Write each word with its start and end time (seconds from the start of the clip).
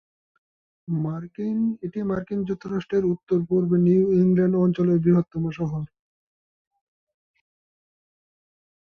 এটি 1.83 1.99
মার্কিন 2.03 2.39
যুক্তরাষ্ট্রের 2.49 3.03
উত্তর-পূর্বে 3.05 3.77
নিউ 3.85 4.03
ইংল্যান্ড 4.19 4.55
অঞ্চলের 4.57 4.97
বৃহত্তম 4.99 5.43
শহর। 5.51 5.83